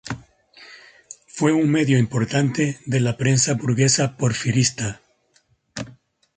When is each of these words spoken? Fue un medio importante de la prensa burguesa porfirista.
Fue 1.27 1.51
un 1.53 1.69
medio 1.71 1.99
importante 1.99 2.79
de 2.87 2.99
la 3.01 3.17
prensa 3.17 3.53
burguesa 3.53 4.17
porfirista. 4.17 4.99